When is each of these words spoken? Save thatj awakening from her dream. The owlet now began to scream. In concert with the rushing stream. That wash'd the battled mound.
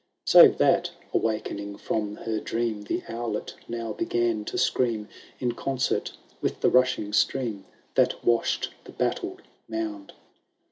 Save 0.25 0.57
thatj 0.57 0.89
awakening 1.13 1.77
from 1.77 2.15
her 2.25 2.39
dream. 2.39 2.81
The 2.81 3.03
owlet 3.07 3.53
now 3.67 3.93
began 3.93 4.43
to 4.45 4.57
scream. 4.57 5.07
In 5.39 5.51
concert 5.51 6.13
with 6.41 6.61
the 6.61 6.71
rushing 6.71 7.13
stream. 7.13 7.65
That 7.93 8.25
wash'd 8.25 8.69
the 8.85 8.93
battled 8.93 9.43
mound. 9.69 10.13